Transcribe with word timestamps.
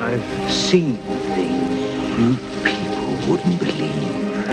I've 0.00 0.52
seen 0.52 0.98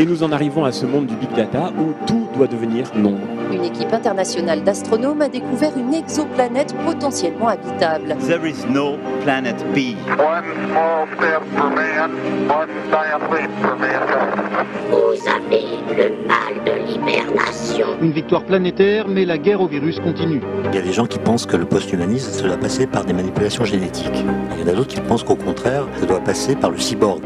Et 0.05 0.07
nous 0.07 0.21
en 0.21 0.31
arrivons 0.31 0.63
à 0.63 0.71
ce 0.71 0.85
monde 0.85 1.07
du 1.07 1.15
big 1.15 1.33
data 1.35 1.71
où 1.79 1.93
tout 2.05 2.27
doit 2.35 2.45
devenir 2.45 2.85
nombre. 2.95 3.17
Une 3.51 3.63
équipe 3.63 3.91
internationale 3.91 4.63
d'astronomes 4.63 5.23
a 5.23 5.29
découvert 5.29 5.71
une 5.75 5.95
exoplanète 5.95 6.75
potentiellement 6.85 7.47
habitable. 7.47 8.15
There 8.27 8.47
is 8.47 8.67
no 8.69 8.97
planet 9.23 9.55
B. 9.73 9.95
One 10.19 10.45
small 10.69 11.07
step 11.15 11.41
for 11.55 11.71
man, 11.71 12.11
one 12.47 12.69
giant 12.91 13.31
leap 13.31 13.49
for 13.63 13.75
mankind. 13.79 14.45
Vous 14.91 15.27
avez 15.27 15.65
le 15.97 16.27
mal 16.27 16.63
de 16.63 16.85
l'hibernation. 16.85 17.87
Une 17.99 18.11
victoire 18.11 18.43
planétaire, 18.43 19.07
mais 19.07 19.25
la 19.25 19.39
guerre 19.39 19.61
au 19.61 19.67
virus 19.67 19.99
continue. 19.99 20.41
Il 20.69 20.75
y 20.75 20.77
a 20.77 20.83
des 20.83 20.93
gens 20.93 21.07
qui 21.07 21.17
pensent 21.17 21.47
que 21.47 21.57
le 21.57 21.65
post-humanisme, 21.65 22.29
ça 22.31 22.45
doit 22.45 22.57
passer 22.57 22.85
par 22.85 23.05
des 23.05 23.13
manipulations 23.13 23.65
génétiques. 23.65 24.23
Il 24.53 24.61
y 24.61 24.69
en 24.69 24.71
a 24.71 24.75
d'autres 24.75 24.93
qui 24.93 25.01
pensent 25.01 25.23
qu'au 25.23 25.35
contraire, 25.35 25.87
ça 25.99 26.05
doit 26.05 26.19
passer 26.19 26.55
par 26.55 26.69
le 26.69 26.77
cyborg. 26.77 27.21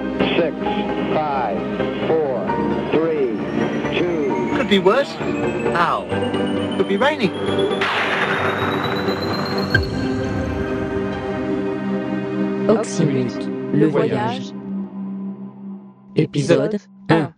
Could 4.70 4.84
be 4.84 4.86
worse? 4.86 5.12
How? 5.74 6.06
Could 6.78 6.88
be 6.88 6.96
raining. 6.96 7.32
Oxymute, 12.70 13.50
le 13.74 13.88
voyage. 13.88 14.54
Épisode 16.16 16.78
1. 17.10 17.34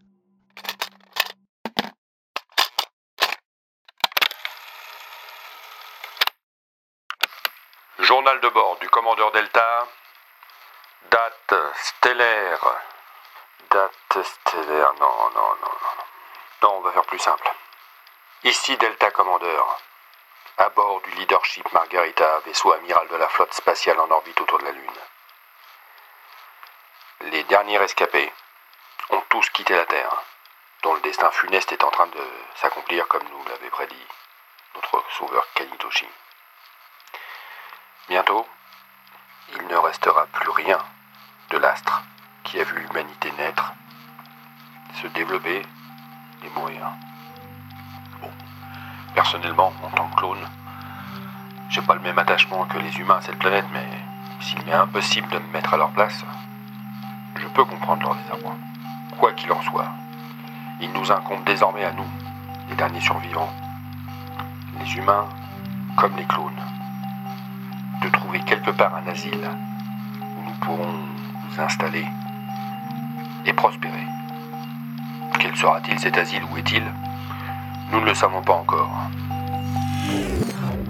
Journal 8.02 8.42
de 8.42 8.50
bord 8.50 8.78
du 8.82 8.90
commandeur 8.90 9.32
Delta. 9.32 9.88
Date 11.10 11.60
stellaire. 11.76 12.66
Date 13.72 14.26
stellaire. 14.26 14.92
Non, 15.00 15.30
non, 15.34 15.56
non, 15.62 15.81
non. 16.62 16.78
On 16.78 16.82
va 16.82 16.92
faire 16.92 17.06
plus 17.06 17.20
simple. 17.20 17.50
Ici 18.44 18.76
Delta 18.78 19.12
Commandeur. 19.12 19.78
À 20.58 20.70
bord 20.70 21.02
du 21.02 21.12
Leadership 21.12 21.72
Margarita, 21.74 22.40
vaisseau 22.40 22.72
amiral 22.74 23.08
de 23.08 23.16
la 23.16 23.28
flotte 23.28 23.54
spatiale 23.54 24.00
en 24.00 24.10
orbite 24.10 24.40
autour 24.42 24.60
de 24.60 24.66
la 24.66 24.72
Lune. 24.72 25.00
Les 27.22 27.44
derniers 27.44 27.78
rescapés 27.78 28.32
ont 29.10 29.22
tous 29.30 29.50
quitté 29.52 29.76
la 29.76 29.86
Terre, 29.86 30.16
dont 30.84 30.94
le 30.94 31.02
destin 31.02 31.30
funeste 31.32 31.72
est 31.72 31.84
en 31.84 31.92
train 31.92 32.08
de 32.08 32.28
s'accomplir 32.56 33.08
comme 33.08 33.28
nous 33.30 33.46
l'avait 33.46 33.70
prédit 33.70 34.08
notre 34.76 35.04
sauveur 35.12 35.46
Kanitoshi. 35.54 36.08
Bientôt, 38.08 38.48
il 39.54 39.68
ne 39.68 39.78
restera 39.78 40.26
plus 40.28 40.50
rien 40.50 40.84
de 41.50 41.58
l'astre 41.58 42.02
qui 42.44 42.60
a 42.60 42.64
vu 42.64 42.80
l'humanité 42.80 43.32
naître, 43.34 43.72
se 45.02 45.08
développer 45.08 45.62
Bon, 46.44 48.30
personnellement, 49.14 49.72
en 49.84 49.90
tant 49.96 50.08
que 50.08 50.16
clone, 50.16 50.48
j'ai 51.70 51.82
pas 51.82 51.94
le 51.94 52.02
même 52.02 52.18
attachement 52.18 52.66
que 52.66 52.80
les 52.80 52.98
humains 52.98 53.18
à 53.18 53.22
cette 53.22 53.38
planète, 53.38 53.66
mais 53.72 53.86
s'il 54.40 54.64
m'est 54.66 54.74
impossible 54.74 55.28
de 55.30 55.38
me 55.38 55.52
mettre 55.54 55.76
à 55.76 55.78
leur 55.78 55.92
place, 55.92 56.26
je 57.36 57.48
peux 57.48 57.64
comprendre 57.64 58.02
leur 58.02 58.16
désarroi. 58.16 58.56
Quoi 59.20 59.34
qu'il 59.34 59.52
en 59.52 59.62
soit, 59.62 59.90
il 60.80 60.92
nous 60.94 61.12
incombe 61.12 61.44
désormais 61.46 61.86
à 61.86 61.92
nous, 61.92 62.10
les 62.70 62.76
derniers 62.76 63.02
survivants, 63.02 63.54
les 64.80 64.96
humains 64.96 65.30
comme 65.96 66.16
les 66.16 66.26
clones, 66.26 66.52
de 68.02 68.10
trouver 68.10 68.40
quelque 68.40 68.72
part 68.72 68.96
un 68.96 69.08
asile 69.08 69.48
où 70.38 70.44
nous 70.44 70.56
pourrons 70.62 70.92
nous 70.92 71.62
installer 71.62 72.08
et 73.46 73.54
prospérer. 73.54 74.08
Quel 75.42 75.56
sera-t-il 75.56 75.98
cet 76.00 76.20
asile 76.20 76.44
Où 76.52 76.58
est-il 76.58 76.84
Nous 77.92 78.00
ne 78.00 78.06
le 78.06 78.14
savons 78.14 78.44
pas 78.44 78.54
encore. 78.54 78.92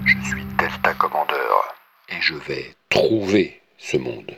Je 0.04 0.28
suis 0.28 0.44
Delta 0.58 0.92
Commandeur 0.92 1.74
et 2.10 2.20
je 2.20 2.34
vais 2.34 2.74
trouver 2.90 3.62
ce 3.78 3.96
monde. 3.96 4.36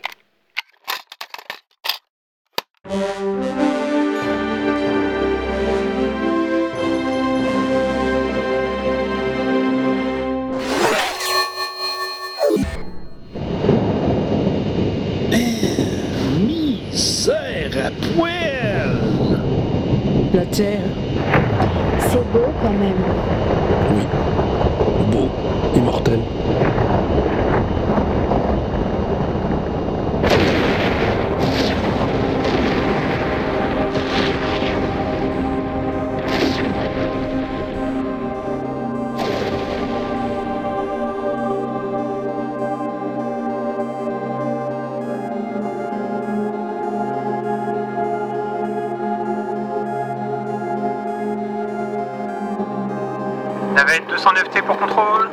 Navette 53.75 54.07
209T 54.09 54.61
pour 54.61 54.77
contrôle. 54.77 55.29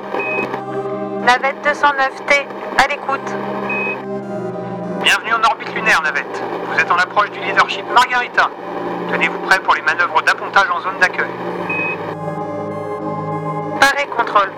Navette 1.20 1.64
209T, 1.64 2.44
à 2.76 2.88
l'écoute. 2.88 3.20
Bienvenue 5.00 5.34
en 5.34 5.44
orbite 5.44 5.72
lunaire, 5.72 6.02
Navette. 6.02 6.42
Vous 6.66 6.76
êtes 6.76 6.90
en 6.90 6.96
approche 6.96 7.30
du 7.30 7.38
leadership 7.38 7.84
Margarita. 7.94 8.50
Tenez-vous 9.12 9.38
prêt 9.46 9.60
pour 9.60 9.74
les 9.76 9.82
manœuvres 9.82 10.20
d'appontage 10.22 10.68
en 10.70 10.80
zone 10.80 10.98
d'accueil. 10.98 11.30
Paré 13.78 14.06
contrôle. 14.08 14.50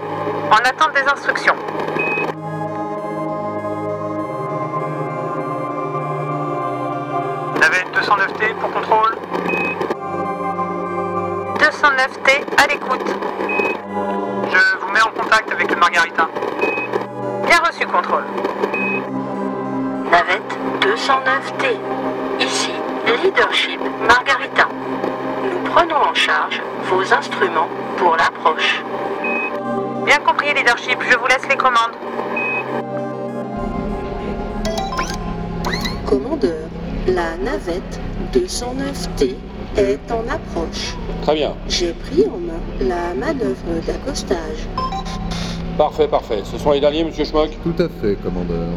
En 0.51 0.67
attente 0.67 0.95
des 0.95 1.07
instructions. 1.07 1.57
Navette 7.61 7.89
209T 7.93 8.55
pour 8.55 8.71
contrôle. 8.71 9.15
209T, 11.59 12.45
à 12.57 12.67
l'écoute. 12.67 13.64
Contact 15.35 15.53
avec 15.53 15.71
le 15.71 15.77
Margarita. 15.77 16.29
Bien 17.47 17.59
reçu, 17.59 17.87
contrôle. 17.87 18.25
Navette 20.11 20.59
209T. 20.81 21.77
Ici, 22.41 22.71
Leadership 23.23 23.81
Margarita. 24.07 24.69
Nous 25.43 25.71
prenons 25.71 25.97
en 25.97 26.15
charge 26.15 26.61
vos 26.85 27.13
instruments 27.13 27.69
pour 27.97 28.17
l'approche. 28.17 28.83
Bien 30.05 30.19
compris, 30.19 30.55
leadership, 30.55 30.99
je 31.11 31.17
vous 31.17 31.27
laisse 31.27 31.49
les 31.49 31.57
commandes. 31.57 31.97
Commandeur, 36.07 36.69
la 37.09 37.37
navette 37.39 38.01
209T 38.33 39.35
est 39.77 40.13
en 40.13 40.23
approche. 40.29 40.95
Très 41.23 41.35
bien. 41.35 41.55
J'ai 41.69 41.93
pris 41.93 42.25
en 42.27 42.39
main 42.39 42.61
la 42.81 43.15
manœuvre 43.15 43.81
d'accostage. 43.87 44.69
Parfait, 45.77 46.07
parfait. 46.07 46.41
Ce 46.45 46.57
sont 46.57 46.71
les 46.71 46.79
derniers, 46.79 47.03
monsieur 47.03 47.25
Schmock 47.25 47.51
Tout 47.65 47.83
à 47.83 47.89
fait, 47.89 48.15
commandeur. 48.23 48.69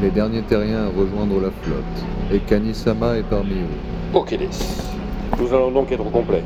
Les 0.00 0.10
derniers 0.10 0.40
terriens 0.40 0.84
à 0.84 0.88
rejoindre 0.88 1.40
la 1.42 1.50
flotte. 1.62 1.84
Et 2.32 2.38
Kanisama 2.38 3.18
est 3.18 3.22
parmi 3.22 3.52
eux. 3.52 4.14
Ok, 4.14 4.30
des. 4.30 4.48
Nous 5.38 5.52
allons 5.52 5.70
donc 5.70 5.92
être 5.92 6.00
au 6.06 6.10
complet. 6.10 6.42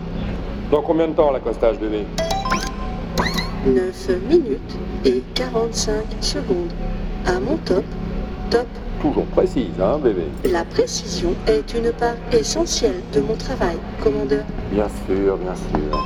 Dans 0.72 0.82
combien 0.82 1.06
de 1.06 1.12
temps 1.12 1.30
l'accostage, 1.30 1.78
bébé 1.78 2.04
9 3.64 4.08
minutes 4.28 4.76
et 5.04 5.22
45 5.34 5.94
secondes. 6.20 6.72
À 7.24 7.38
mon 7.38 7.56
top, 7.58 7.84
top. 8.50 8.66
Toujours 9.00 9.26
précise, 9.26 9.80
hein, 9.80 10.00
bébé 10.02 10.22
La 10.50 10.64
précision 10.64 11.30
est 11.46 11.74
une 11.74 11.92
part 11.92 12.16
essentielle 12.32 13.00
de 13.14 13.20
mon 13.20 13.36
travail, 13.36 13.76
commandeur. 14.02 14.44
Bien 14.72 14.88
sûr, 15.06 15.36
bien 15.36 15.54
sûr. 15.54 16.04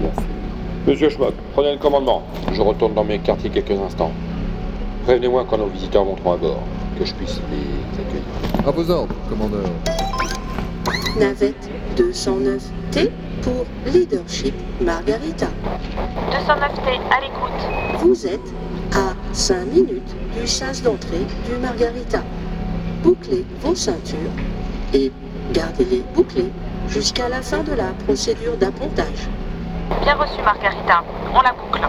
Bien 0.00 0.12
sûr. 0.14 0.39
Monsieur 0.86 1.10
Schmock, 1.10 1.34
prenez 1.52 1.72
le 1.72 1.78
commandement. 1.78 2.22
Je 2.54 2.62
retourne 2.62 2.94
dans 2.94 3.04
mes 3.04 3.18
quartiers 3.18 3.50
quelques 3.50 3.78
instants. 3.78 4.12
Prévenez-moi 5.04 5.44
quand 5.48 5.58
nos 5.58 5.66
visiteurs 5.66 6.06
monteront 6.06 6.32
à 6.32 6.36
bord, 6.38 6.62
que 6.98 7.04
je 7.04 7.12
puisse 7.14 7.38
les 7.50 8.00
accueillir. 8.00 8.66
À 8.66 8.70
vos 8.70 8.90
ordres, 8.90 9.14
commandeur. 9.28 9.68
Navette 11.18 11.68
209T 11.98 13.10
pour 13.42 13.66
Leadership 13.92 14.54
Margarita. 14.80 15.48
209T, 16.30 17.00
à 17.10 17.20
l'écoute. 17.20 17.98
Vous 17.98 18.26
êtes 18.26 18.40
à 18.94 19.12
5 19.34 19.66
minutes 19.66 20.16
du 20.40 20.46
sas 20.46 20.82
d'entrée 20.82 21.26
du 21.46 21.56
Margarita. 21.60 22.22
Bouclez 23.02 23.44
vos 23.60 23.74
ceintures 23.74 24.16
et 24.94 25.12
gardez-les 25.52 26.02
bouclées 26.14 26.50
jusqu'à 26.88 27.28
la 27.28 27.42
fin 27.42 27.62
de 27.64 27.72
la 27.72 27.92
procédure 28.06 28.56
d'appontage. 28.56 29.28
Bien 30.02 30.14
reçu, 30.14 30.40
Margarita. 30.42 31.02
On 31.34 31.40
la 31.42 31.52
boucle. 31.52 31.86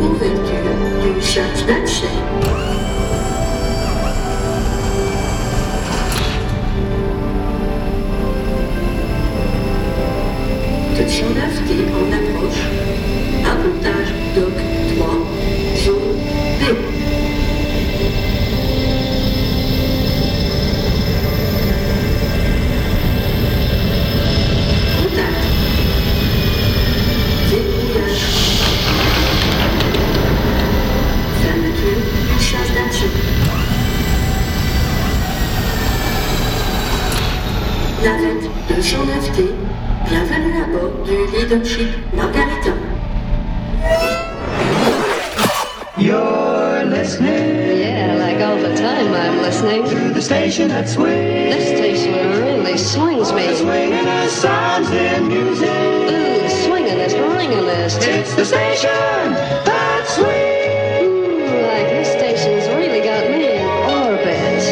Ouverture 0.00 1.14
du 1.14 1.22
sas 1.22 1.66
d'accès. 1.66 2.06
Station 10.94 11.26
209T, 39.02 39.50
bienvenue 40.08 40.62
à 40.62 40.66
bord 40.66 40.92
du 41.04 41.26
Leadership 41.36 41.88
Margarita. 42.14 42.72
You're 45.98 46.84
listening. 46.84 47.80
Yeah, 47.80 48.14
like 48.16 48.40
all 48.40 48.58
the 48.58 48.76
time 48.76 49.12
I'm 49.12 49.42
listening. 49.42 49.82
To 49.88 50.14
the 50.14 50.22
station 50.22 50.68
that 50.68 50.88
swings. 50.88 51.52
This 51.52 51.76
station 51.76 52.14
really 52.14 52.78
swings 52.78 53.32
me. 53.32 53.52
Swinging 53.56 54.04
the 54.04 54.28
sounds 54.28 54.88
and 54.92 55.26
music. 55.26 55.68
Ooh, 55.68 56.48
swinging 56.64 56.98
this, 56.98 57.14
ringing 57.14 57.66
this. 57.66 57.96
It's 57.96 58.36
the 58.36 58.44
station 58.44 59.34
that 59.66 60.06
swings. 60.06 61.02
Ooh, 61.02 61.66
like 61.66 61.88
this 61.90 62.12
station's 62.12 62.68
really 62.76 63.00
got 63.00 63.28
me 63.28 63.58
in 63.58 63.66
orbit. 63.90 64.62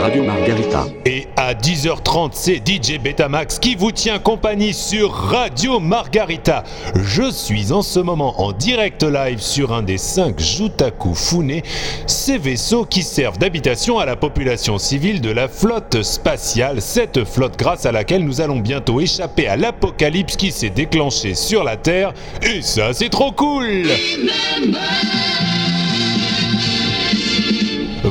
Radio 0.00 0.22
Margarita. 0.22 0.86
Et 1.04 1.21
à 1.44 1.54
10h30, 1.54 2.30
c'est 2.34 2.62
DJ 2.64 3.00
Betamax 3.02 3.58
qui 3.58 3.74
vous 3.74 3.90
tient 3.90 4.20
compagnie 4.20 4.72
sur 4.72 5.12
Radio 5.12 5.80
Margarita. 5.80 6.62
Je 6.94 7.32
suis 7.32 7.72
en 7.72 7.82
ce 7.82 7.98
moment 7.98 8.40
en 8.40 8.52
direct 8.52 9.02
live 9.02 9.40
sur 9.40 9.72
un 9.72 9.82
des 9.82 9.98
5 9.98 10.38
Jutaku 10.38 11.16
Fune, 11.16 11.60
ces 12.06 12.38
vaisseaux 12.38 12.84
qui 12.84 13.02
servent 13.02 13.38
d'habitation 13.38 13.98
à 13.98 14.06
la 14.06 14.14
population 14.14 14.78
civile 14.78 15.20
de 15.20 15.30
la 15.30 15.48
flotte 15.48 16.04
spatiale, 16.04 16.80
cette 16.80 17.24
flotte 17.24 17.58
grâce 17.58 17.86
à 17.86 17.92
laquelle 17.92 18.24
nous 18.24 18.40
allons 18.40 18.60
bientôt 18.60 19.00
échapper 19.00 19.48
à 19.48 19.56
l'apocalypse 19.56 20.36
qui 20.36 20.52
s'est 20.52 20.70
déclenché 20.70 21.34
sur 21.34 21.64
la 21.64 21.76
Terre. 21.76 22.14
Et 22.42 22.62
ça, 22.62 22.92
c'est 22.92 23.10
trop 23.10 23.32
cool! 23.32 23.88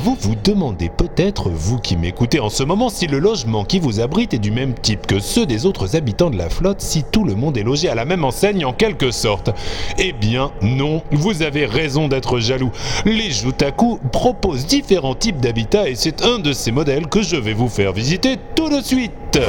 Vous 0.04 0.18
vous 0.20 0.34
demandez 0.34 0.90
peut-être, 0.90 1.52
vous 1.52 1.78
qui 1.78 1.96
m'écoutez 1.96 2.40
en 2.40 2.50
ce 2.50 2.64
moment, 2.64 2.90
si 2.90 3.06
le 3.06 3.20
logement 3.20 3.64
qui 3.64 3.78
vous 3.78 4.00
abrite 4.00 4.34
est 4.34 4.40
du 4.40 4.50
même 4.50 4.74
type 4.74 5.06
que 5.06 5.20
ceux 5.20 5.46
des 5.46 5.68
autres 5.68 5.96
habitants 5.96 6.32
de 6.32 6.40
la 6.40 6.50
flotte, 6.50 6.82
si 6.82 7.04
tout 7.04 7.24
le 7.24 7.36
monde 7.36 7.56
est 7.56 7.62
logé 7.62 7.88
à 7.88 7.94
la 7.94 8.04
même 8.04 8.24
enseigne 8.24 8.66
en 8.66 8.74
quelque 8.74 9.12
sorte. 9.12 9.52
Eh 10.00 10.12
bien 10.12 10.54
non, 10.64 11.04
vous 11.12 11.44
avez 11.44 11.68
raison 11.68 12.08
d'être 12.08 12.40
jaloux. 12.40 12.72
Les 13.06 13.30
Jutaku 13.30 14.00
proposent 14.12 14.66
différents 14.66 15.14
types 15.14 15.40
d'habitats 15.40 15.88
et 15.88 15.94
c'est 15.94 16.24
un 16.24 16.40
de 16.40 16.52
ces 16.52 16.72
modèles 16.72 17.06
que 17.06 17.22
je 17.22 17.36
vais 17.36 17.54
vous 17.54 17.70
faire 17.70 17.94
visiter 17.94 18.38
tout 18.56 18.70
de 18.70 18.82
suite. 18.82 19.40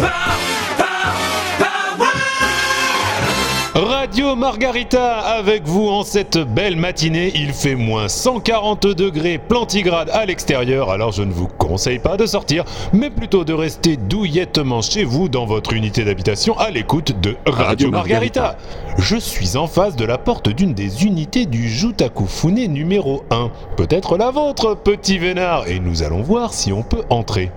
Radio 3.75 4.37
Margarita 4.37 5.21
avec 5.21 5.67
vous 5.67 5.89
en 5.89 6.03
cette 6.03 6.37
belle 6.37 6.77
matinée. 6.77 7.33
Il 7.35 7.55
fait 7.55 7.75
moins 7.75 8.07
140 8.07 8.87
degrés 8.87 9.39
plantigrade 9.39 10.11
à 10.11 10.27
l'extérieur, 10.27 10.91
alors 10.91 11.13
je 11.13 11.23
ne 11.23 11.33
vous 11.33 11.49
conseille 11.49 11.99
pas 11.99 12.19
de 12.19 12.27
sortir, 12.27 12.65
mais 12.93 13.09
plutôt 13.09 13.45
de 13.45 13.55
rester 13.55 13.97
douillettement 13.97 14.83
chez 14.83 15.05
vous 15.05 15.31
dans 15.31 15.47
votre 15.47 15.73
unité 15.73 16.05
d'habitation 16.05 16.59
à 16.59 16.71
l'écoute 16.71 17.19
de 17.23 17.35
Radio, 17.47 17.65
Radio 17.65 17.91
Margarita. 17.91 18.41
Margarita. 18.43 18.99
Je 18.99 19.17
suis 19.17 19.57
en 19.57 19.67
face 19.67 19.97
de 19.97 20.05
la 20.05 20.19
porte 20.19 20.51
d'une 20.51 20.75
des 20.75 21.07
unités 21.07 21.47
du 21.47 21.67
Jutaku 21.67 22.27
Fune 22.27 22.67
numéro 22.67 23.25
1. 23.31 23.51
Peut-être 23.79 24.19
la 24.19 24.31
vôtre, 24.31 24.75
petit 24.75 25.17
vénard, 25.17 25.67
et 25.67 25.81
nous 25.81 26.03
allons 26.03 26.21
voir 26.21 26.53
si 26.53 26.75
on 26.75 26.83
peut 26.83 27.05
entrer. 27.09 27.51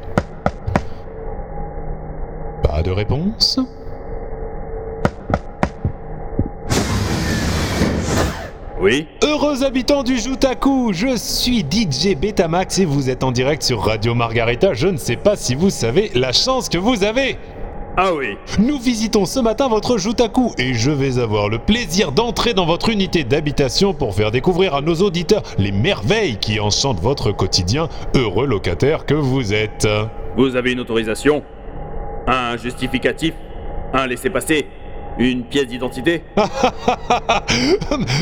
Pas 2.64 2.84
de 2.84 2.92
réponse? 2.92 3.60
Oui 8.82 9.08
Heureux 9.24 9.64
habitants 9.64 10.04
du 10.04 10.18
Jutaku, 10.18 10.92
je 10.92 11.16
suis 11.16 11.60
DJ 11.60 12.16
Betamax 12.16 12.80
et 12.80 12.86
vous 12.86 13.10
êtes 13.10 13.24
en 13.24 13.32
direct 13.32 13.64
sur 13.64 13.82
Radio 13.82 14.14
Margarita. 14.14 14.74
Je 14.74 14.88
ne 14.88 14.98
sais 14.98 15.16
pas 15.16 15.38
si 15.38 15.56
vous 15.56 15.70
savez 15.70 16.12
la 16.14 16.34
chance 16.34 16.68
que 16.68 16.78
vous 16.78 17.06
avez. 17.06 17.38
Ah 17.96 18.14
oui 18.14 18.36
Nous 18.60 18.78
visitons 18.78 19.24
ce 19.24 19.40
matin 19.40 19.70
votre 19.70 19.98
Jutaku 19.98 20.52
et 20.58 20.74
je 20.74 20.92
vais 20.92 21.20
avoir 21.20 21.48
le 21.48 21.58
plaisir 21.60 22.12
d'entrer 22.12 22.54
dans 22.54 22.66
votre 22.66 22.90
unité 22.90 23.24
d'habitation 23.24 23.94
pour 23.94 24.14
faire 24.14 24.32
découvrir 24.32 24.76
à 24.76 24.82
nos 24.82 24.96
auditeurs 24.96 25.44
les 25.58 25.72
merveilles 25.72 26.36
qui 26.38 26.60
enchantent 26.60 27.00
votre 27.00 27.32
quotidien, 27.32 27.88
heureux 28.14 28.46
locataire 28.46 29.06
que 29.06 29.14
vous 29.14 29.54
êtes. 29.54 29.88
Vous 30.36 30.58
avez 30.58 30.74
une 30.74 30.82
autorisation 30.82 31.44
Un 32.28 32.58
justificatif 32.58 33.34
Un 33.94 34.08
laissez-passer 34.08 34.68
Une 35.18 35.44
pièce 35.44 35.68
d'identité 35.68 36.24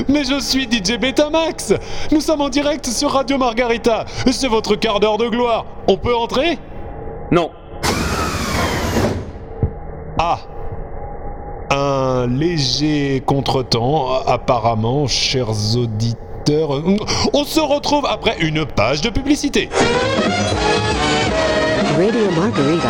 Mais 0.07 0.24
je 0.24 0.40
suis 0.40 0.63
DJ 0.63 1.00
Betamax 1.00 1.74
Nous 2.12 2.22
sommes 2.22 2.42
en 2.42 2.50
direct 2.50 2.86
sur 2.86 3.12
Radio 3.12 3.38
Margarita 3.38 4.06
C'est 4.31 4.47
votre 4.47 4.76
quart 4.76 5.00
d'heure 5.00 5.18
de 5.18 5.28
gloire 5.28 5.66
On 5.88 5.97
peut 5.97 6.16
entrer? 6.16 6.59
Non 7.31 7.50
Ah 10.19 10.38
Un 11.71 12.28
léger 12.28 13.23
contretemps, 13.26 14.21
apparemment, 14.28 15.07
chers 15.07 15.76
auditeurs. 15.76 16.81
On 17.33 17.44
se 17.44 17.59
retrouve 17.59 18.06
après 18.06 18.38
une 18.40 18.66
page 18.66 19.02
de 19.02 19.09
publicité. 19.09 19.69
Radio 21.97 22.31
Margarita. 22.35 22.90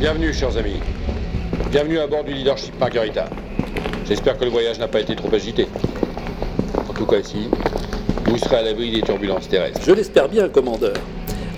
Bienvenue, 0.00 0.32
chers 0.32 0.56
amis. 0.56 0.80
Bienvenue 1.70 1.98
à 1.98 2.06
bord 2.06 2.24
du 2.24 2.32
Leadership 2.32 2.72
Margarita. 2.80 3.28
J'espère 4.06 4.38
que 4.38 4.46
le 4.46 4.50
voyage 4.50 4.78
n'a 4.78 4.88
pas 4.88 4.98
été 4.98 5.14
trop 5.14 5.28
agité. 5.30 5.68
En 6.88 6.94
tout 6.94 7.04
cas, 7.04 7.18
ici, 7.18 7.50
vous 8.24 8.38
serez 8.38 8.56
à 8.56 8.62
l'abri 8.62 8.90
des 8.92 9.02
turbulences 9.02 9.46
terrestres. 9.46 9.82
Je 9.84 9.92
l'espère 9.92 10.30
bien, 10.30 10.48
commandeur. 10.48 10.94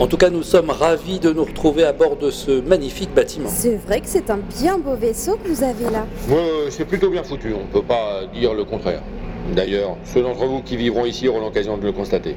En 0.01 0.09
tout 0.09 0.17
cas, 0.17 0.29
nous 0.29 0.43
sommes 0.43 0.71
ravis 0.71 1.21
de 1.21 1.33
nous 1.33 1.45
retrouver 1.45 1.85
à 1.85 1.93
bord 1.93 2.17
de 2.17 2.33
ce 2.33 2.61
magnifique 2.63 3.15
bâtiment. 3.15 3.49
C'est 3.49 3.77
vrai 3.77 4.01
que 4.01 4.09
c'est 4.09 4.29
un 4.29 4.41
bien 4.59 4.77
beau 4.77 4.97
vaisseau 4.97 5.37
que 5.37 5.47
vous 5.47 5.63
avez 5.63 5.85
là. 5.85 6.05
Ouais, 6.29 6.69
c'est 6.71 6.85
plutôt 6.85 7.11
bien 7.11 7.23
foutu, 7.23 7.55
on 7.55 7.73
peut 7.73 7.87
pas 7.87 8.23
dire 8.35 8.55
le 8.55 8.65
contraire. 8.65 9.03
D'ailleurs, 9.55 9.97
ceux 10.05 10.23
d'entre 10.23 10.47
vous 10.47 10.63
qui 10.63 10.77
vivront 10.77 11.05
ici 11.05 11.29
auront 11.29 11.43
l'occasion 11.43 11.79
de 11.79 11.85
le 11.85 11.93
constater. 11.93 12.35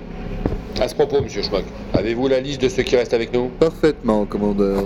À 0.80 0.88
ce 0.88 0.94
propos, 0.94 1.20
monsieur 1.20 1.42
Schmuck, 1.42 1.64
avez-vous 1.96 2.28
la 2.28 2.42
liste 2.42 2.62
de 2.62 2.70
ceux 2.70 2.84
qui 2.84 2.96
restent 2.96 3.16
avec 3.16 3.34
nous? 3.34 3.50
Parfaitement, 3.60 4.26
commandeur. 4.26 4.84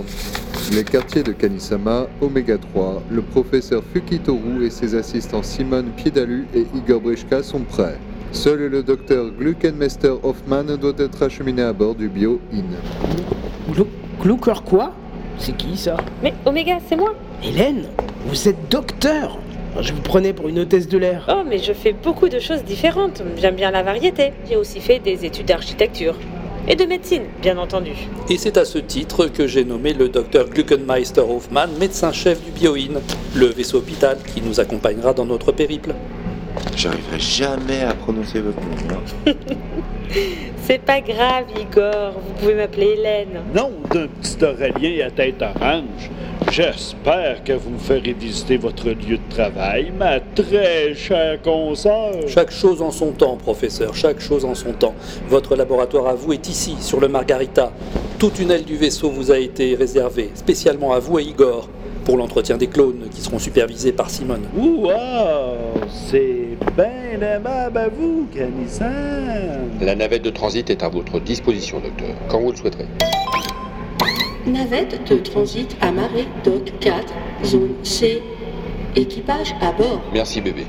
Les 0.71 0.83
quartiers 0.83 1.23
de 1.23 1.31
Kanisama, 1.31 2.07
Oméga 2.21 2.57
3, 2.57 3.01
le 3.09 3.23
professeur 3.23 3.81
Fukitoru 3.91 4.65
et 4.65 4.69
ses 4.69 4.93
assistants 4.93 5.41
Simon 5.41 5.85
Piedalu 5.97 6.45
et 6.53 6.67
Igor 6.75 7.01
Brishka 7.01 7.41
sont 7.41 7.61
prêts. 7.61 7.97
Seul 8.31 8.59
le 8.67 8.83
docteur 8.83 9.31
Gluckenmester 9.31 10.13
Hoffman 10.21 10.63
doit 10.79 10.93
être 10.99 11.23
acheminé 11.23 11.63
à 11.63 11.73
bord 11.73 11.95
du 11.95 12.07
Bio 12.07 12.39
Inn. 12.53 12.75
Glucker 14.21 14.61
quoi? 14.63 14.93
C'est 15.39 15.57
qui 15.57 15.75
ça? 15.75 15.97
Mais 16.21 16.35
Oméga, 16.45 16.77
c'est 16.88 16.97
moi 16.97 17.15
Hélène 17.43 17.85
Vous 18.27 18.47
êtes 18.47 18.69
docteur 18.69 19.39
Je 19.81 19.91
vous 19.91 20.01
prenais 20.01 20.33
pour 20.33 20.49
une 20.49 20.59
hôtesse 20.59 20.88
de 20.88 20.99
l'air. 20.99 21.25
Oh, 21.33 21.41
mais 21.47 21.57
je 21.57 21.73
fais 21.73 21.93
beaucoup 21.93 22.29
de 22.29 22.38
choses 22.38 22.63
différentes. 22.63 23.23
J'aime 23.38 23.55
bien 23.55 23.71
la 23.71 23.81
variété. 23.81 24.33
J'ai 24.47 24.57
aussi 24.57 24.81
fait 24.81 24.99
des 24.99 25.25
études 25.25 25.47
d'architecture. 25.47 26.15
Et 26.71 26.75
de 26.75 26.85
médecine, 26.85 27.23
bien 27.41 27.57
entendu. 27.57 27.93
Et 28.29 28.38
c'est 28.38 28.55
à 28.55 28.63
ce 28.63 28.77
titre 28.77 29.25
que 29.25 29.47
j'ai 29.47 29.65
nommé 29.65 29.91
le 29.91 30.07
docteur 30.07 30.47
Gluckenmeister 30.47 31.21
Hoffmann 31.21 31.71
médecin-chef 31.79 32.39
du 32.45 32.51
Bioin, 32.51 33.01
le 33.35 33.47
vaisseau 33.47 33.79
hôpital 33.79 34.19
qui 34.23 34.39
nous 34.43 34.59
accompagnera 34.59 35.13
dans 35.13 35.25
notre 35.25 35.51
périple. 35.51 35.95
J'arriverai 36.75 37.19
jamais 37.19 37.81
à 37.81 37.95
prononcer 37.95 38.41
votre 38.41 38.59
nom. 38.61 39.33
C'est 40.63 40.82
pas 40.82 41.01
grave, 41.01 41.46
Igor, 41.60 42.13
vous 42.13 42.34
pouvez 42.39 42.56
m'appeler 42.56 42.96
Hélène. 42.98 43.42
Non 43.54 43.72
d'un 43.92 44.08
petit 44.08 44.44
Aurélien 44.44 45.08
à 45.08 45.12
tête 45.12 45.42
orange. 45.42 46.10
J'espère 46.51 47.44
que 47.44 47.54
vous 47.54 47.70
me 47.70 47.78
ferez 47.78 48.13
visiter 48.13 48.58
votre 48.58 48.89
lieu 48.89 49.18
de 49.18 49.30
travail, 49.36 49.92
ma 49.96 50.20
très 50.20 50.96
chère 50.96 51.39
consoeur. 51.42 52.13
Chaque 52.28 52.51
chose 52.51 52.82
en 52.82 52.89
son 52.89 53.12
temps, 53.12 53.38
professeur, 53.38 53.94
chaque 53.94 54.20
chose 54.20 54.46
en 54.46 54.56
son 54.56 54.74
temps. 54.74 54.96
Votre 55.28 55.56
laboratoire 55.56 56.08
à 56.08 56.16
vous 56.16 56.34
est 56.34 56.50
ici, 56.50 56.75
sur 56.80 57.00
le 57.00 57.08
Margarita. 57.08 57.72
Toute 58.18 58.39
une 58.39 58.50
aile 58.51 58.66
du 58.66 58.78
vaisseau 58.78 59.12
vous 59.12 59.32
a 59.32 59.38
été 59.38 59.75
réservée, 59.75 60.32
spécialement 60.34 60.92
à 60.94 61.00
vous 61.00 61.20
et 61.20 61.24
Igor, 61.24 61.70
pour 62.04 62.18
l'entretien 62.18 62.58
des 62.58 62.68
clones 62.68 63.10
qui 63.12 63.22
seront 63.22 63.39
supervisés 63.39 63.92
par 63.92 64.10
Simone. 64.10 64.48
Wow, 64.58 64.89
c'est 66.10 66.38
aimable 66.86 67.77
à 67.77 67.89
vous, 67.89 68.27
Canissan. 68.33 69.69
La 69.81 69.95
navette 69.95 70.24
de 70.24 70.29
transit 70.29 70.69
est 70.69 70.83
à 70.83 70.89
votre 70.89 71.19
disposition, 71.19 71.79
docteur, 71.79 72.15
quand 72.27 72.39
vous 72.39 72.51
le 72.51 72.57
souhaiterez. 72.57 72.86
Navette 74.45 75.09
de 75.09 75.17
transit 75.17 75.75
amarrée, 75.81 76.27
dock 76.43 76.71
4, 76.79 77.13
zone 77.43 77.74
C. 77.83 78.21
Équipage 78.95 79.55
à 79.62 79.71
bord. 79.71 80.01
Merci, 80.13 80.41
bébé. 80.41 80.65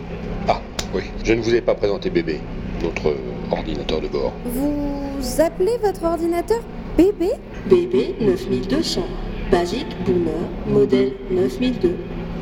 Ah, 0.49 0.61
oui, 0.95 1.03
je 1.25 1.33
ne 1.33 1.41
vous 1.41 1.55
ai 1.55 1.61
pas 1.61 1.75
présenté 1.75 2.11
bébé, 2.11 2.41
notre 2.83 3.15
ordinateur 3.51 4.01
de 4.01 4.09
bord. 4.09 4.33
Vous 4.45 5.41
appelez 5.41 5.79
votre 5.83 6.05
ordinateur 6.05 6.61
bébé? 6.97 7.31
BB 7.67 8.17
9200. 8.21 9.03
Basique 9.51 9.97
Boomer, 10.05 10.33
modèle 10.69 11.13
9002. 11.31 11.97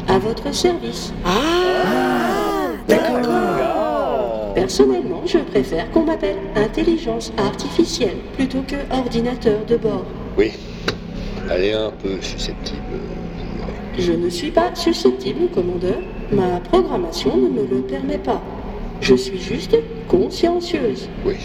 À 0.09 0.19
votre 0.19 0.55
service. 0.55 1.13
Ah. 1.25 1.98
Personnellement, 4.69 5.23
je 5.25 5.39
préfère 5.39 5.91
qu'on 5.93 6.05
m'appelle 6.05 6.37
intelligence 6.55 7.33
artificielle 7.39 8.19
plutôt 8.35 8.61
que 8.61 8.77
ordinateur 8.95 9.65
de 9.65 9.79
bord. 9.79 10.05
Oui, 10.37 10.53
elle 11.51 11.65
est 11.65 11.73
un 11.73 11.91
peu 11.91 12.21
susceptible. 12.21 12.83
Je 13.99 14.13
ne 14.13 14.29
suis 14.29 14.51
pas 14.51 14.75
susceptible, 14.75 15.49
commandeur. 15.55 15.97
Ma 16.31 16.61
programmation 16.61 17.35
ne 17.35 17.49
me 17.49 17.67
le 17.67 17.81
permet 17.81 18.19
pas. 18.19 18.43
Je 19.01 19.15
suis 19.15 19.41
juste 19.41 19.75
consciencieuse. 20.07 21.09
Oui, 21.25 21.37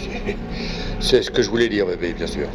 c'est 1.00 1.22
ce 1.22 1.30
que 1.30 1.40
je 1.40 1.48
voulais 1.48 1.70
dire, 1.70 1.86
bébé, 1.86 2.12
bien 2.12 2.26
sûr. 2.26 2.48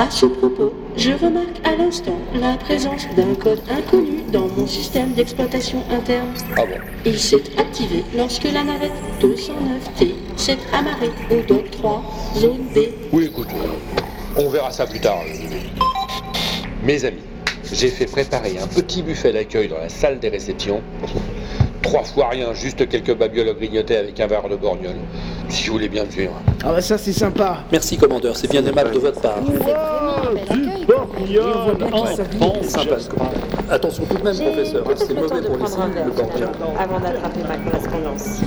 À 0.00 0.08
ce 0.12 0.26
propos, 0.26 0.72
je 0.96 1.10
remarque 1.10 1.58
à 1.64 1.74
l'instant 1.74 2.16
la 2.32 2.56
présence 2.56 3.08
d'un 3.16 3.34
code 3.34 3.60
inconnu 3.68 4.22
dans 4.32 4.46
mon 4.46 4.64
système 4.64 5.12
d'exploitation 5.12 5.82
interne. 5.90 6.32
Ah 6.56 6.64
bon 6.66 6.76
Il 7.04 7.18
s'est 7.18 7.42
activé 7.58 8.04
lorsque 8.16 8.44
la 8.44 8.62
navette 8.62 8.92
209T 9.20 10.12
s'est 10.36 10.58
amarrée 10.72 11.10
au 11.32 11.42
dock 11.48 11.68
3, 11.72 12.04
zone 12.36 12.68
B. 12.72 12.78
Oui, 13.12 13.24
écoute, 13.24 13.48
on 14.36 14.48
verra 14.48 14.70
ça 14.70 14.86
plus 14.86 15.00
tard. 15.00 15.18
Mes 16.84 17.04
amis, 17.04 17.24
j'ai 17.72 17.88
fait 17.88 18.06
préparer 18.06 18.56
un 18.56 18.68
petit 18.68 19.02
buffet 19.02 19.32
d'accueil 19.32 19.66
dans 19.66 19.78
la 19.78 19.88
salle 19.88 20.20
des 20.20 20.28
réceptions. 20.28 20.80
Trois 21.88 22.04
fois 22.04 22.28
rien, 22.28 22.52
juste 22.52 22.86
quelques 22.86 23.16
babioles 23.16 23.48
à 23.48 23.54
grignoter 23.54 23.96
avec 23.96 24.20
un 24.20 24.26
verre 24.26 24.46
de 24.46 24.56
borgnole. 24.56 24.96
Si 25.48 25.68
vous 25.68 25.72
voulez 25.72 25.88
bien 25.88 26.04
me 26.04 26.10
suivre. 26.10 26.34
Ah 26.62 26.72
bah 26.72 26.82
ça 26.82 26.98
c'est 26.98 27.14
sympa. 27.14 27.60
Merci, 27.72 27.96
commandeur, 27.96 28.36
c'est 28.36 28.50
bien 28.50 28.62
aimable 28.62 28.90
de 28.90 28.98
votre 28.98 29.18
part. 29.22 29.38
Attention 33.70 34.04
tout 34.04 34.16
de 34.18 34.22
même, 34.22 34.36
professeur, 34.36 34.84
hein, 34.86 34.94
c'est 34.96 35.14
mauvais 35.14 35.40
pour 35.40 35.56
les 35.56 35.66
cellules, 35.66 36.04
le 36.04 36.10
borgnole. 36.10 36.48
avant 36.78 37.00
d'attraper 37.00 37.40
ma 37.48 37.56
correspondance. 37.56 38.40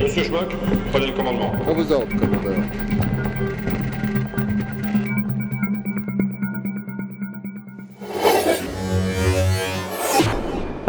Monsieur 0.00 0.22
Schmuck, 0.22 0.54
prenez 0.92 1.06
le 1.06 1.12
commandement. 1.14 1.52
À 1.68 1.72
vos 1.72 1.92
ordres, 1.92 2.06
commandeur. 2.16 2.62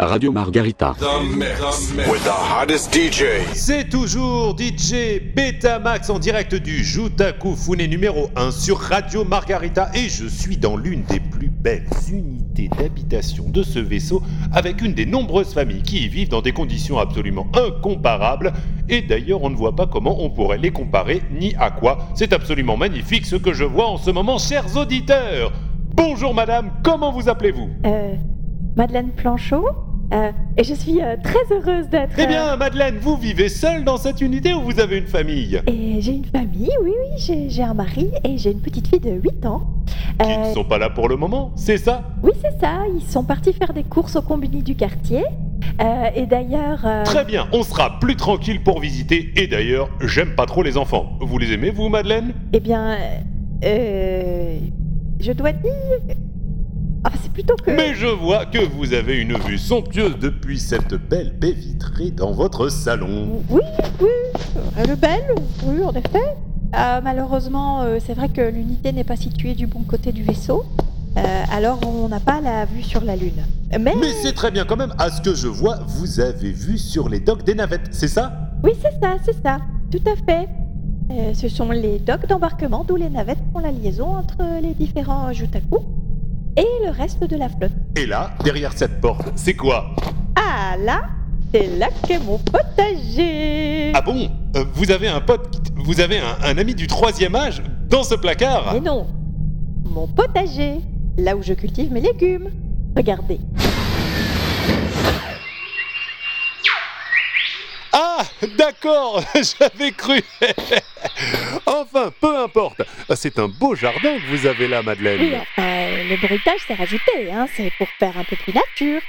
Radio 0.06 0.32
Margarita. 0.32 0.94
With 0.98 2.24
the 2.24 2.30
hottest 2.32 2.90
DJ. 2.90 3.24
C'est 3.52 3.90
toujours 3.90 4.56
DJ 4.58 5.20
Betamax 5.36 6.08
en 6.08 6.18
direct 6.18 6.54
du 6.54 6.82
Jutaku 6.82 7.54
Fune 7.54 7.84
numéro 7.84 8.30
1 8.34 8.50
sur 8.50 8.78
Radio 8.78 9.24
Margarita 9.24 9.90
et 9.92 10.08
je 10.08 10.26
suis 10.26 10.56
dans 10.56 10.78
l'une 10.78 11.02
des 11.02 11.20
plus 11.20 11.50
belles 11.50 11.86
unités 12.10 12.68
d'habitation 12.78 13.50
de 13.50 13.62
ce 13.62 13.78
vaisseau 13.78 14.22
avec 14.54 14.80
une 14.80 14.94
des 14.94 15.04
nombreuses 15.04 15.52
familles 15.52 15.82
qui 15.82 16.04
y 16.04 16.08
vivent 16.08 16.30
dans 16.30 16.40
des 16.40 16.52
conditions 16.52 16.98
absolument 16.98 17.46
incomparables 17.52 18.54
et 18.88 19.02
d'ailleurs 19.02 19.42
on 19.42 19.50
ne 19.50 19.56
voit 19.56 19.76
pas 19.76 19.86
comment 19.86 20.24
on 20.24 20.30
pourrait 20.30 20.58
les 20.58 20.70
comparer 20.70 21.20
ni 21.30 21.54
à 21.56 21.70
quoi. 21.70 22.08
C'est 22.14 22.32
absolument 22.32 22.78
magnifique 22.78 23.26
ce 23.26 23.36
que 23.36 23.52
je 23.52 23.64
vois 23.64 23.88
en 23.88 23.98
ce 23.98 24.10
moment 24.10 24.38
chers 24.38 24.78
auditeurs. 24.78 25.52
Bonjour 25.94 26.32
madame, 26.32 26.70
comment 26.82 27.12
vous 27.12 27.28
appelez-vous? 27.28 27.68
Euh, 27.84 28.14
Madeleine 28.76 29.10
Planchot? 29.10 29.89
Euh, 30.12 30.32
et 30.56 30.64
je 30.64 30.74
suis 30.74 31.00
euh, 31.00 31.16
très 31.22 31.38
heureuse 31.54 31.88
d'être. 31.88 32.12
Eh 32.18 32.26
bien 32.26 32.56
Madeleine, 32.56 32.96
vous 33.00 33.16
vivez 33.16 33.48
seule 33.48 33.84
dans 33.84 33.96
cette 33.96 34.20
unité 34.20 34.52
ou 34.54 34.62
vous 34.62 34.80
avez 34.80 34.98
une 34.98 35.06
famille? 35.06 35.60
Et 35.68 36.00
j'ai 36.00 36.12
une 36.14 36.24
famille, 36.24 36.70
oui, 36.82 36.90
oui, 37.18 37.46
j'ai 37.48 37.62
un 37.62 37.74
mari 37.74 38.10
et 38.24 38.36
j'ai 38.36 38.50
une 38.50 38.60
petite 38.60 38.88
fille 38.88 38.98
de 39.00 39.10
8 39.12 39.46
ans. 39.46 39.62
Qui 40.22 40.30
Euh, 40.32 40.48
ne 40.48 40.54
sont 40.54 40.64
pas 40.64 40.78
là 40.78 40.90
pour 40.90 41.08
le 41.08 41.16
moment, 41.16 41.52
c'est 41.54 41.78
ça? 41.78 42.02
Oui, 42.22 42.32
c'est 42.42 42.58
ça, 42.60 42.80
ils 42.94 43.08
sont 43.08 43.22
partis 43.24 43.52
faire 43.52 43.72
des 43.72 43.84
courses 43.84 44.16
au 44.16 44.22
combini 44.22 44.62
du 44.62 44.74
quartier. 44.74 45.22
Euh, 45.80 46.10
et 46.16 46.26
d'ailleurs. 46.26 46.80
euh, 46.84 47.04
Très 47.04 47.24
bien, 47.24 47.46
on 47.52 47.62
sera 47.62 47.98
plus 48.00 48.16
tranquille 48.16 48.62
pour 48.62 48.80
visiter. 48.80 49.30
Et 49.36 49.46
d'ailleurs, 49.46 49.88
j'aime 50.00 50.34
pas 50.34 50.46
trop 50.46 50.62
les 50.62 50.76
enfants. 50.76 51.10
Vous 51.20 51.38
les 51.38 51.52
aimez, 51.52 51.70
vous, 51.70 51.88
Madeleine? 51.88 52.34
Eh 52.52 52.60
bien. 52.60 52.96
Euh, 53.64 54.58
je 55.20 55.32
dois 55.32 55.52
dire. 55.52 55.70
Enfin, 57.04 57.16
c'est 57.22 57.32
plutôt 57.32 57.56
que. 57.56 57.70
Mais 57.70 57.94
je 57.94 58.06
vois 58.06 58.44
que 58.46 58.58
vous 58.58 58.92
avez 58.92 59.16
une 59.16 59.36
vue 59.38 59.58
somptueuse 59.58 60.18
depuis 60.18 60.58
cette 60.58 60.94
belle 60.94 61.32
baie 61.32 61.52
vitrée 61.52 62.10
dans 62.10 62.32
votre 62.32 62.68
salon. 62.68 63.42
Oui, 63.48 63.62
oui, 64.00 64.08
elle 64.76 64.90
est 64.90 64.96
belle, 64.96 65.34
oui, 65.64 65.82
en 65.82 65.92
effet. 65.92 66.36
Euh, 66.76 67.00
malheureusement, 67.02 67.82
euh, 67.82 67.98
c'est 68.04 68.14
vrai 68.14 68.28
que 68.28 68.42
l'unité 68.42 68.92
n'est 68.92 69.04
pas 69.04 69.16
située 69.16 69.54
du 69.54 69.66
bon 69.66 69.82
côté 69.82 70.12
du 70.12 70.22
vaisseau. 70.22 70.64
Euh, 71.16 71.42
alors, 71.52 71.80
on 71.86 72.08
n'a 72.08 72.20
pas 72.20 72.40
la 72.40 72.66
vue 72.66 72.82
sur 72.82 73.02
la 73.02 73.16
Lune. 73.16 73.44
Mais. 73.72 73.94
Mais 73.98 74.12
c'est 74.22 74.34
très 74.34 74.50
bien 74.50 74.64
quand 74.64 74.76
même, 74.76 74.94
à 74.98 75.10
ce 75.10 75.20
que 75.20 75.34
je 75.34 75.48
vois, 75.48 75.80
vous 75.86 76.20
avez 76.20 76.52
vu 76.52 76.78
sur 76.78 77.08
les 77.08 77.18
docks 77.18 77.44
des 77.44 77.54
navettes, 77.54 77.88
c'est 77.90 78.08
ça? 78.08 78.32
Oui, 78.62 78.72
c'est 78.80 79.00
ça, 79.00 79.16
c'est 79.24 79.42
ça, 79.42 79.58
tout 79.90 80.02
à 80.06 80.14
fait. 80.16 80.48
Euh, 81.10 81.34
ce 81.34 81.48
sont 81.48 81.70
les 81.70 81.98
docks 81.98 82.28
d'embarquement 82.28 82.84
d'où 82.86 82.94
les 82.94 83.10
navettes 83.10 83.40
font 83.52 83.58
la 83.58 83.72
liaison 83.72 84.06
entre 84.06 84.36
les 84.62 84.74
différents 84.74 85.32
Jutaku 85.32 85.78
et 86.56 86.66
le 86.84 86.90
reste 86.90 87.22
de 87.24 87.36
la 87.36 87.48
flotte. 87.48 87.72
Et 87.96 88.06
là, 88.06 88.32
derrière 88.44 88.72
cette 88.72 89.00
porte, 89.00 89.26
c'est 89.36 89.54
quoi? 89.54 89.94
Ah 90.36 90.76
là, 90.78 91.02
c'est 91.52 91.66
là 91.78 91.88
qu'est 92.06 92.18
mon 92.18 92.38
potager. 92.38 93.92
Ah 93.94 94.00
bon? 94.02 94.30
Euh, 94.56 94.64
Vous 94.74 94.90
avez 94.90 95.08
un 95.08 95.20
pote, 95.20 95.58
vous 95.76 96.00
avez 96.00 96.18
un, 96.18 96.36
un 96.42 96.58
ami 96.58 96.74
du 96.74 96.86
troisième 96.86 97.34
âge 97.34 97.62
dans 97.88 98.02
ce 98.02 98.14
placard? 98.14 98.70
Mais 98.74 98.80
non, 98.80 99.06
mon 99.84 100.06
potager, 100.08 100.74
là 101.18 101.36
où 101.36 101.42
je 101.42 101.52
cultive 101.54 101.92
mes 101.92 102.00
légumes. 102.00 102.50
Regardez. 102.96 103.38
Ah, 107.92 108.22
d'accord, 108.56 109.20
j'avais 109.34 109.90
cru. 109.90 110.22
enfin, 111.66 112.10
peu 112.20 112.38
importe. 112.38 112.82
C'est 113.16 113.38
un 113.38 113.48
beau 113.48 113.74
jardin 113.74 114.16
que 114.16 114.30
vous 114.36 114.46
avez 114.46 114.68
là, 114.68 114.80
Madeleine. 114.82 115.20
Oui, 115.20 115.32
enfin, 115.34 115.79
le 116.10 116.16
bruitage 116.16 116.60
s'est 116.66 116.74
rajouté, 116.74 117.30
hein, 117.30 117.46
c'est 117.54 117.70
pour 117.78 117.86
faire 118.00 118.18
un 118.18 118.24
peu 118.24 118.34
plus 118.34 118.52
nature. 118.52 119.00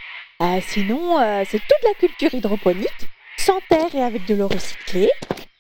Euh, 0.42 0.60
sinon, 0.62 1.20
euh, 1.20 1.44
c'est 1.48 1.58
toute 1.58 1.84
la 1.84 1.96
culture 1.96 2.32
hydroponique, 2.32 3.08
sans 3.38 3.60
terre 3.70 3.94
et 3.96 4.04
avec 4.04 4.26
de 4.28 4.36
l'eau 4.36 4.48
recyclée. 4.48 5.10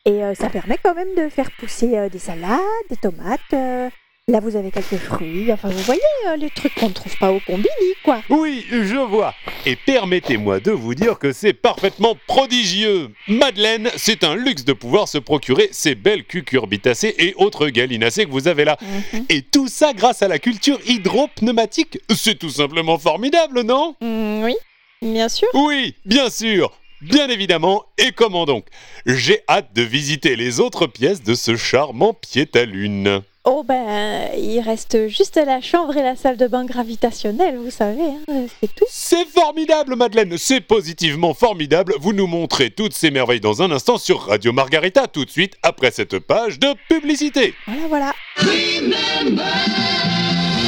Et 0.06 0.24
euh, 0.24 0.36
ça 0.36 0.50
permet 0.50 0.78
quand 0.84 0.94
même 0.94 1.16
de 1.18 1.30
faire 1.30 1.50
pousser 1.52 2.10
des 2.10 2.20
salades, 2.20 2.60
des 2.92 2.98
tomates. 2.98 3.56
Là, 4.32 4.40
vous 4.40 4.56
avez 4.56 4.72
quelques 4.72 4.98
fruits. 4.98 5.52
Enfin, 5.52 5.70
vous 5.70 5.84
voyez, 5.84 6.02
euh, 6.28 6.38
les 6.38 6.50
trucs 6.50 6.74
qu'on 6.76 6.90
ne 6.90 6.94
trouve 6.94 7.16
pas 7.18 7.32
au 7.32 7.40
combini, 7.42 7.68
quoi. 8.04 8.22
Oui, 8.30 8.66
je 8.72 8.96
vois. 8.96 9.36
Et 9.66 9.76
permettez-moi 9.76 10.60
de 10.60 10.72
vous 10.72 10.96
dire 10.96 11.20
que 11.20 11.34
c'est 11.34 11.54
parfaitement 11.54 12.18
prodigieux. 12.28 13.10
Madeleine, 13.28 13.90
c'est 13.98 14.24
un 14.24 14.36
luxe 14.36 14.66
de 14.66 14.74
pouvoir 14.74 15.08
se 15.08 15.18
procurer 15.18 15.70
ces 15.72 15.96
belles 15.96 16.24
cucurbitacées 16.24 17.14
et 17.20 17.34
autres 17.36 17.68
gallinacées 17.68 18.26
que 18.26 18.32
vous 18.32 18.48
avez 18.48 18.66
là. 18.66 18.78
Et 19.30 19.42
tout 19.42 19.68
ça 19.68 19.94
grâce 19.94 20.22
à 20.22 20.28
la 20.28 20.40
culture 20.40 20.80
hydropneumatique. 20.88 22.00
C'est 22.16 22.40
tout 22.40 22.50
simplement 22.50 22.98
formidable, 22.98 23.62
non? 23.62 23.96
Mm, 24.02 24.44
oui, 24.44 24.56
bien 25.02 25.30
sûr. 25.30 25.50
Oui, 25.54 25.96
bien 26.06 26.30
sûr. 26.30 26.72
Bien 27.02 27.30
évidemment, 27.30 27.84
et 27.98 28.12
comment 28.12 28.46
donc? 28.46 28.68
J'ai 29.08 29.42
hâte 29.50 29.74
de 29.74 29.82
visiter 29.82 30.36
les 30.36 30.60
autres 30.60 30.86
pièces 30.86 31.24
de 31.24 31.34
ce 31.34 31.56
charmant 31.56 32.14
pied 32.14 32.48
à 32.54 32.64
lune. 32.64 33.24
Oh 33.44 33.64
ben, 33.64 34.30
il 34.38 34.60
reste 34.60 35.08
juste 35.08 35.36
la 35.36 35.62
chambre 35.62 35.98
et 35.98 36.04
la 36.04 36.16
salle 36.16 36.38
de 36.38 36.46
bain 36.46 36.64
gravitationnelle, 36.64 37.58
vous 37.58 37.72
savez, 37.72 38.04
hein, 38.04 38.46
c'est 38.60 38.68
tout. 38.76 38.86
C'est 38.88 39.26
formidable, 39.26 39.96
Madeleine, 39.96 40.38
c'est 40.38 40.62
positivement 40.62 41.34
formidable. 41.34 41.96
Vous 42.00 42.14
nous 42.14 42.28
montrez 42.28 42.70
toutes 42.70 42.94
ces 42.94 43.10
merveilles 43.10 43.40
dans 43.40 43.64
un 43.64 43.72
instant 43.72 43.98
sur 43.98 44.28
Radio 44.28 44.54
Margarita, 44.54 45.08
tout 45.08 45.26
de 45.26 45.32
suite 45.32 45.56
après 45.64 45.90
cette 45.90 46.20
page 46.20 46.60
de 46.60 46.68
publicité. 46.88 47.56
Voilà, 47.66 47.88
voilà. 47.88 48.14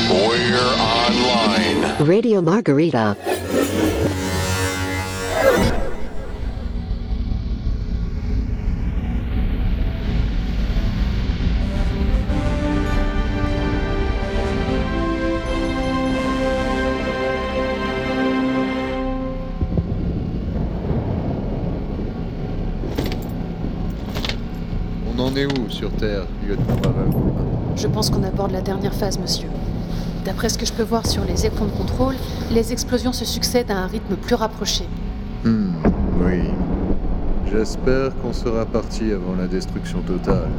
We're 0.10 0.58
online. 0.80 1.96
Radio 2.00 2.42
Margarita. 2.42 3.16
Sur 25.70 25.92
Terre, 25.92 26.24
lieutenant 26.48 26.76
Je 27.76 27.88
pense 27.88 28.10
qu'on 28.10 28.24
aborde 28.24 28.52
la 28.52 28.62
dernière 28.62 28.94
phase, 28.94 29.20
monsieur. 29.20 29.48
D'après 30.26 30.50
ce 30.50 30.58
que 30.58 30.66
je 30.66 30.74
peux 30.74 30.84
voir 30.84 31.06
sur 31.06 31.26
les 31.26 31.46
écrans 31.46 31.66
de 31.66 31.72
contrôle, 31.72 32.16
les 32.52 32.72
explosions 32.72 33.14
se 33.14 33.26
succèdent 33.26 33.72
à 33.72 33.78
un 33.78 33.88
rythme 33.88 34.16
plus 34.16 34.36
rapproché. 34.36 34.86
Hmm, 35.44 35.74
oui. 36.22 36.50
J'espère 37.52 38.16
qu'on 38.22 38.34
sera 38.34 38.66
parti 38.66 39.12
avant 39.12 39.36
la 39.36 39.48
destruction 39.48 40.02
totale. 40.02 40.50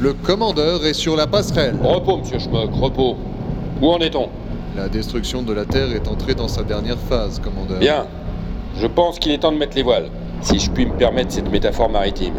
Le 0.00 0.12
commandeur 0.12 0.84
est 0.86 0.94
sur 0.94 1.16
la 1.16 1.26
passerelle. 1.26 1.76
Repos, 1.82 2.18
monsieur 2.18 2.38
Schmuck, 2.38 2.70
repos. 2.72 3.16
Où 3.82 3.88
en 3.88 3.98
est-on? 3.98 4.28
La 4.78 4.88
destruction 4.88 5.42
de 5.42 5.52
la 5.52 5.64
Terre 5.64 5.90
est 5.90 6.06
entrée 6.06 6.36
dans 6.36 6.46
sa 6.46 6.62
dernière 6.62 6.98
phase, 6.98 7.40
commandeur. 7.40 7.80
Bien. 7.80 8.06
Je 8.76 8.86
pense 8.86 9.18
qu'il 9.18 9.32
est 9.32 9.38
temps 9.38 9.50
de 9.50 9.56
mettre 9.56 9.76
les 9.76 9.82
voiles, 9.82 10.08
si 10.40 10.60
je 10.60 10.70
puis 10.70 10.86
me 10.86 10.92
permettre 10.92 11.32
cette 11.32 11.50
métaphore 11.50 11.90
maritime. 11.90 12.34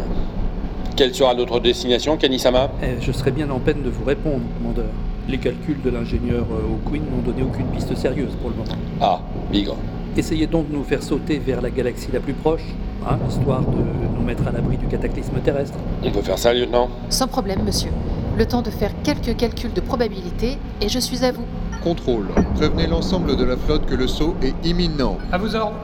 Quelle 0.96 1.14
sera 1.14 1.34
notre 1.34 1.60
destination, 1.60 2.16
Kanisama 2.16 2.70
Eh, 2.82 2.96
je 2.98 3.12
serais 3.12 3.30
bien 3.30 3.50
en 3.50 3.58
peine 3.58 3.82
de 3.82 3.90
vous 3.90 4.04
répondre, 4.06 4.40
commandeur. 4.56 4.86
Les 5.28 5.36
calculs 5.36 5.82
de 5.84 5.90
l'ingénieur 5.90 6.46
euh, 6.50 6.88
O'Quinn 6.88 7.02
n'ont 7.14 7.20
donné 7.20 7.42
aucune 7.42 7.66
piste 7.66 7.94
sérieuse 7.94 8.32
pour 8.40 8.48
le 8.48 8.56
moment. 8.56 8.72
Ah, 9.02 9.20
bigre. 9.52 9.76
Essayez 10.16 10.46
donc 10.46 10.70
de 10.70 10.76
nous 10.76 10.84
faire 10.84 11.02
sauter 11.02 11.38
vers 11.38 11.60
la 11.60 11.68
galaxie 11.68 12.08
la 12.10 12.20
plus 12.20 12.32
proche, 12.32 12.64
hein, 13.06 13.18
histoire 13.28 13.60
de 13.60 14.16
nous 14.16 14.24
mettre 14.24 14.48
à 14.48 14.50
l'abri 14.50 14.78
du 14.78 14.86
cataclysme 14.86 15.38
terrestre. 15.44 15.76
On 16.02 16.10
peut 16.10 16.22
faire 16.22 16.38
ça, 16.38 16.54
lieutenant? 16.54 16.88
Sans 17.10 17.28
problème, 17.28 17.64
monsieur. 17.66 17.90
Le 18.38 18.46
temps 18.46 18.62
de 18.62 18.70
faire 18.70 18.92
quelques 19.04 19.36
calculs 19.36 19.74
de 19.74 19.82
probabilité, 19.82 20.56
et 20.80 20.88
je 20.88 20.98
suis 20.98 21.22
à 21.22 21.32
vous. 21.32 21.44
Contrôle. 21.82 22.28
Prévenez 22.56 22.86
l'ensemble 22.86 23.36
de 23.36 23.44
la 23.44 23.56
flotte 23.56 23.86
que 23.86 23.94
le 23.94 24.06
saut 24.06 24.36
est 24.42 24.54
imminent. 24.66 25.16
À 25.32 25.38
vos 25.38 25.54
ordres. 25.54 25.76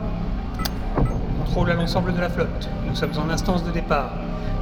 Contrôle 1.39 1.71
à 1.71 1.75
l'ensemble 1.75 2.13
de 2.15 2.21
la 2.21 2.29
flotte. 2.29 2.69
Nous 2.87 2.95
sommes 2.95 3.13
en 3.19 3.31
instance 3.33 3.65
de 3.65 3.71
départ. 3.71 4.11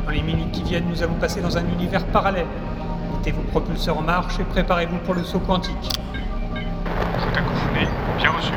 Dans 0.07 0.13
les 0.13 0.23
minutes 0.23 0.53
qui 0.53 0.63
viennent, 0.63 0.87
nous 0.89 1.03
allons 1.03 1.15
passer 1.15 1.41
dans 1.41 1.59
un 1.59 1.65
univers 1.77 2.05
parallèle. 2.07 2.47
Mettez 3.17 3.33
vos 3.33 3.43
propulseurs 3.51 3.99
en 3.99 4.03
marche 4.03 4.39
et 4.39 4.45
préparez-vous 4.45 4.99
pour 4.99 5.15
le 5.15 5.25
saut 5.25 5.41
quantique. 5.41 5.91
Founé, 7.57 7.89
bien 8.19 8.31
reçu. 8.31 8.53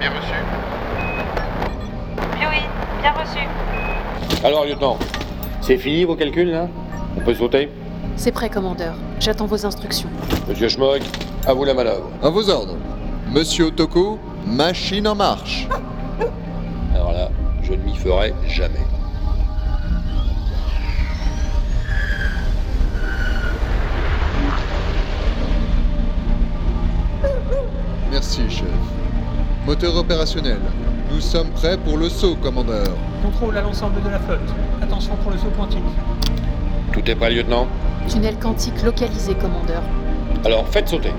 Bien 0.00 0.10
reçu. 0.10 0.34
Oui, 2.40 2.62
bien 3.00 3.12
reçu. 3.12 3.46
Alors, 4.44 4.64
lieutenant, 4.64 4.98
c'est 5.60 5.78
fini 5.78 6.04
vos 6.04 6.16
calculs, 6.16 6.50
là? 6.50 6.66
On 7.16 7.20
peut 7.20 7.34
sauter? 7.34 7.70
C'est 8.16 8.32
prêt, 8.32 8.48
commandeur. 8.48 8.94
J'attends 9.20 9.46
vos 9.46 9.64
instructions. 9.66 10.08
Monsieur 10.48 10.68
Schmuck, 10.68 11.02
à 11.46 11.52
vous 11.52 11.64
la 11.64 11.74
manœuvre. 11.74 12.10
À 12.22 12.30
vos 12.30 12.48
ordres. 12.48 12.76
Monsieur 13.30 13.66
Otoko, 13.66 14.18
machine 14.46 15.06
en 15.06 15.14
marche. 15.14 15.68
Alors 16.94 17.12
là, 17.12 17.28
je 17.62 17.72
ne 17.72 17.82
m'y 17.82 17.94
ferai 17.94 18.34
jamais. 18.48 18.80
Merci, 28.10 28.42
chef. 28.48 28.64
Moteur 29.66 29.94
opérationnel. 29.94 30.58
Nous 31.12 31.20
sommes 31.20 31.50
prêts 31.50 31.76
pour 31.76 31.98
le 31.98 32.08
saut, 32.08 32.34
commandeur. 32.36 32.88
Contrôle 33.22 33.56
à 33.58 33.60
l'ensemble 33.60 34.02
de 34.02 34.08
la 34.08 34.18
flotte. 34.18 34.40
Attention 34.82 35.14
pour 35.16 35.32
le 35.32 35.38
saut 35.38 35.50
quantique. 35.56 35.84
Tout 36.92 37.10
est 37.10 37.14
prêt, 37.14 37.30
lieutenant? 37.30 37.66
Tunnel 38.08 38.38
quantique 38.38 38.82
localisé, 38.82 39.34
commandeur. 39.34 39.82
Alors, 40.44 40.66
faites 40.68 40.88
sauter. 40.88 41.12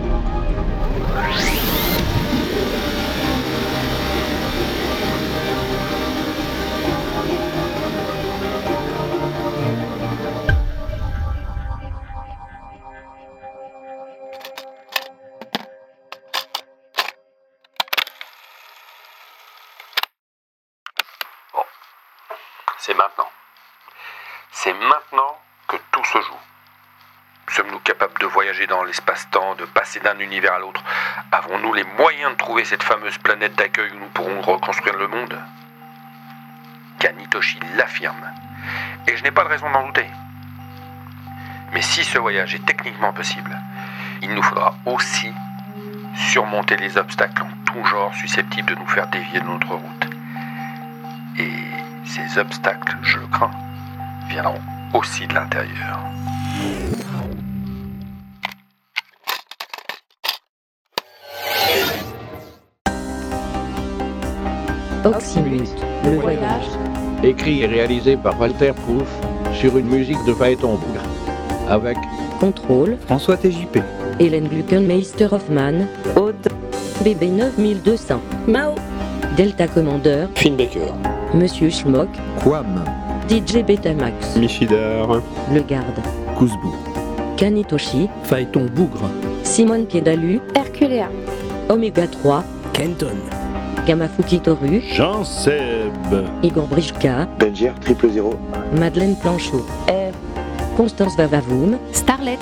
C'est 22.80 22.94
maintenant. 22.94 23.26
C'est 24.52 24.74
maintenant 24.74 25.38
que 25.68 25.76
tout 25.92 26.06
se 26.06 26.22
joue. 26.22 26.57
Sommes-nous 27.58 27.80
capables 27.80 28.20
de 28.20 28.28
voyager 28.28 28.68
dans 28.68 28.84
l'espace-temps, 28.84 29.56
de 29.56 29.66
passer 29.66 30.00
d'un 30.00 30.20
univers 30.20 30.54
à 30.54 30.60
l'autre? 30.60 30.84
Avons-nous 31.32 31.74
les 31.74 31.86
moyens 31.98 32.30
de 32.30 32.36
trouver 32.36 32.64
cette 32.64 32.84
fameuse 32.84 33.18
planète 33.18 33.56
d'accueil 33.56 33.90
où 33.96 33.98
nous 33.98 34.10
pourrons 34.10 34.42
reconstruire 34.42 34.96
le 34.96 35.08
monde? 35.08 35.36
Kanitoshi 37.00 37.58
l'affirme. 37.76 38.32
Et 39.08 39.18
je 39.18 39.24
n'ai 39.24 39.32
pas 39.32 39.44
de 39.44 39.50
raison 39.50 39.72
d'en 39.72 39.88
douter. 39.88 40.06
Mais 41.74 41.82
si 41.82 42.04
ce 42.04 42.20
voyage 42.20 42.54
est 42.54 42.64
techniquement 42.64 43.12
possible, 43.12 43.60
il 44.22 44.36
nous 44.36 44.44
faudra 44.44 44.76
aussi 44.86 45.34
surmonter 46.16 46.78
les 46.78 46.96
obstacles 47.00 47.42
en 47.42 47.50
tout 47.66 47.84
genre 47.86 48.14
susceptibles 48.14 48.76
de 48.76 48.80
nous 48.80 48.88
faire 48.88 49.08
dévier 49.08 49.40
de 49.40 49.46
notre 49.46 49.74
route. 49.74 50.08
Et 51.40 51.64
ces 52.06 52.38
obstacles, 52.38 52.98
je 53.02 53.18
le 53.18 53.26
crains, 53.26 53.50
viendront 54.28 54.62
aussi 54.94 55.26
de 55.26 55.34
l'intérieur. 55.34 56.02
Oxymute, 65.06 65.76
le 66.04 66.20
voyage. 66.20 66.66
Écrit 67.24 67.62
et 67.62 67.66
réalisé 67.68 68.18
par 68.18 68.40
Walter 68.40 68.74
Proof 68.74 69.08
sur 69.54 69.78
une 69.78 69.88
musique 69.88 70.24
de 70.26 70.34
Phaéton 70.34 70.76
Bougre. 70.76 71.04
Avec 71.70 71.98
Contrôle. 72.40 72.98
François 73.06 73.38
TJP. 73.38 73.80
Hélène 74.20 74.48
Gluckenmeister 74.48 75.28
Hoffman. 75.32 75.88
Aude. 76.16 76.48
BB 77.04 77.24
9200. 77.32 78.20
Mao. 78.48 78.76
Delta 79.36 79.68
Commander. 79.68 80.28
Finn 80.36 80.56
Baker. 80.56 80.94
Monsieur 81.34 81.70
Schmock. 81.70 82.10
Quam. 82.44 82.84
DJ 83.30 83.64
Betamax. 83.66 84.36
Michidar. 84.38 85.22
Le 85.54 85.62
Garde. 85.62 86.02
Kouzbou. 86.38 86.74
Kanitoshi. 87.38 88.10
Phaéton 88.24 88.68
Bougre. 88.76 89.10
Simone 89.44 89.86
Piedalu. 89.86 90.40
Herculea. 90.56 91.10
Oméga 91.70 92.08
3. 92.08 92.44
Kenton. 92.74 93.18
Kamafuki 93.88 94.42
Toru. 94.42 94.82
Jean 94.82 95.24
Seb. 95.24 95.94
Igor 96.44 96.68
Brichka. 96.68 97.26
Triple 97.80 98.10
zéro. 98.12 98.38
Madeleine 98.78 99.16
Planchot. 99.16 99.66
Constance 100.76 101.16
Vavavoum. 101.16 101.78
Starlet. 101.94 102.38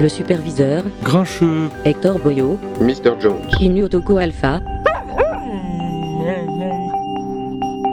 Le 0.00 0.08
superviseur. 0.08 0.82
Grincheux. 1.04 1.70
Hector 1.84 2.18
Boyo. 2.18 2.58
Mr. 2.80 3.14
Jones. 3.20 3.46
Inu 3.60 3.84
Otoko 3.84 4.16
Alpha. 4.16 4.58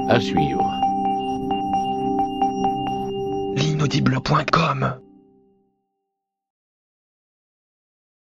À 0.10 0.20
suivre. 0.20 0.66
L'inaudible.com 3.56 5.07